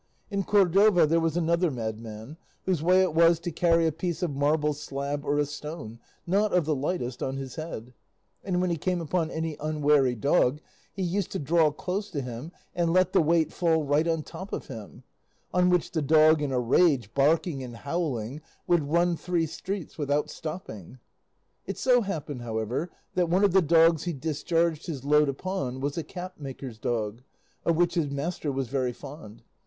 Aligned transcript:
In 0.31 0.41
Cordova 0.45 1.05
there 1.05 1.19
was 1.19 1.37
another 1.37 1.69
madman, 1.69 2.37
whose 2.65 2.81
way 2.81 3.03
it 3.03 3.13
was 3.13 3.39
to 3.41 3.51
carry 3.51 3.85
a 3.85 3.91
piece 3.91 4.23
of 4.23 4.33
marble 4.35 4.73
slab 4.73 5.23
or 5.23 5.37
a 5.37 5.45
stone, 5.45 5.99
not 6.25 6.51
of 6.53 6.65
the 6.65 6.73
lightest, 6.73 7.21
on 7.21 7.37
his 7.37 7.53
head, 7.53 7.93
and 8.43 8.59
when 8.59 8.71
he 8.71 8.77
came 8.77 8.99
upon 8.99 9.29
any 9.29 9.55
unwary 9.59 10.15
dog 10.15 10.59
he 10.91 11.03
used 11.03 11.31
to 11.33 11.37
draw 11.37 11.69
close 11.69 12.09
to 12.09 12.21
him 12.23 12.51
and 12.73 12.91
let 12.91 13.13
the 13.13 13.21
weight 13.21 13.53
fall 13.53 13.83
right 13.83 14.07
on 14.07 14.23
top 14.23 14.51
of 14.51 14.69
him; 14.69 15.03
on 15.53 15.69
which 15.69 15.91
the 15.91 16.01
dog 16.01 16.41
in 16.41 16.51
a 16.51 16.59
rage, 16.59 17.13
barking 17.13 17.61
and 17.61 17.75
howling, 17.75 18.41
would 18.65 18.91
run 18.91 19.15
three 19.15 19.45
streets 19.45 19.99
without 19.99 20.31
stopping. 20.31 20.97
It 21.67 21.77
so 21.77 22.01
happened, 22.01 22.41
however, 22.41 22.89
that 23.13 23.29
one 23.29 23.43
of 23.43 23.51
the 23.53 23.61
dogs 23.61 24.05
he 24.05 24.13
discharged 24.13 24.87
his 24.87 25.03
load 25.03 25.29
upon 25.29 25.79
was 25.79 25.95
a 25.95 26.03
cap 26.03 26.39
maker's 26.39 26.79
dog, 26.79 27.21
of 27.65 27.75
which 27.75 27.93
his 27.93 28.09
master 28.09 28.51
was 28.51 28.67
very 28.67 28.93
fond. 28.93 29.43